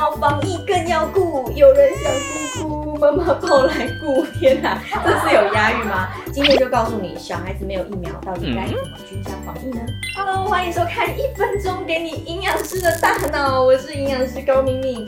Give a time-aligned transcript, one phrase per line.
[0.00, 1.52] 苗，防疫更要顾。
[1.54, 2.10] 有人想
[2.64, 4.24] 姑姑，妈妈抱来顾。
[4.38, 6.08] 天哪， 这是有押韵吗？
[6.32, 9.80] 今天就告诉你，小孩子没有疫苗，到底该怎么居家防疫呢
[10.16, 15.06] ？Hello，欢迎收看《一分钟给你营养师的大脑》，我是营养师高敏敏。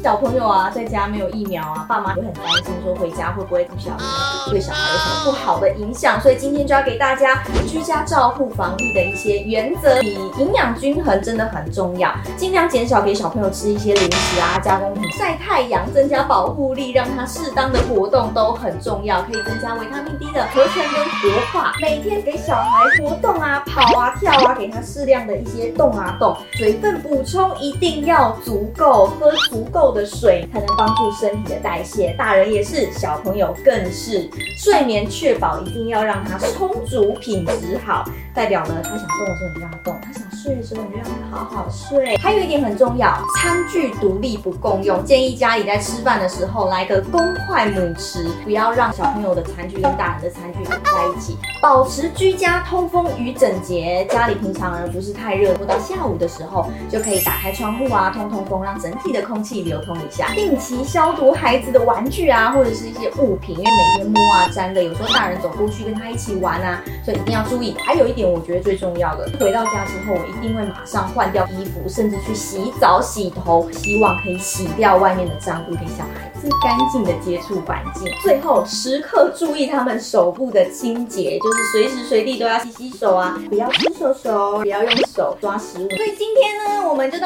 [0.00, 4.06] 小朋友啊，在家没有疫苗啊，爸妈也很担心，说回家会不会不小心
[4.48, 6.18] 对小孩有什么不好的影响？
[6.20, 10.00] 所以今天就要给大家居家照护防疫的一些原则。
[10.02, 21.72] 以营养均衡真的很重要，尽量减少给小朋友吃一些零食啊、加工品，晒太阳增加保护力，让他适当的活动都很重要，可以增加维他命 D 的合成跟活化。
[21.82, 32.14] 每天给小孩活动啊、跑啊、跳啊，给他适量的一些动啊动，水分补充一定要足够，喝足够的水才能帮助身体的代谢。
[32.18, 42.16] 大人也是，小朋友更是，睡眠确保一定要让他充足，品质好，代表呢，他想动的时候你让他动，他想睡的时候你就让他好好睡。
[42.18, 54.04] 还有一点很重要，餐具独立不共用，建议家里在吃饭的时候来个公筷母匙，不要让小朋友的餐具跟大人的餐具混在一起，保持居家通风与整洁。
[54.10, 60.28] 家里平常呢不是太热，不到下午的时候就可以打开窗户啊，通通风，让整体的空气流通一下。
[60.34, 67.74] 定期消毒孩子的玩具啊，或者是一些物品，因为每天摸啊沾的，有时候大人走过去跟他一起玩啊，所以一定要注意。
[67.78, 78.12] 还有一点，我觉得最重要的，回到家之后，我一定会马上换掉衣服，甚至去洗澡、洗头，希望可以洗掉外面的脏污，给小孩子干净的接触环境。
[78.22, 85.88] 最后，时刻注意他们手部的清洁，就是随时随地都要洗洗手啊，不要吃手手，不要用手抓食物。
[85.90, 86.79] 所以今天呢，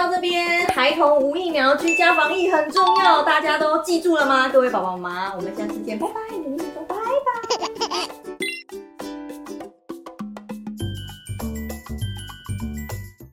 [0.05, 0.67] 到这边。
[0.67, 4.49] 孩童无疫苗，居家防疫很重要，大家都记住了吗？
[4.49, 6.74] 各位宝宝妈，我们下次见，拜拜。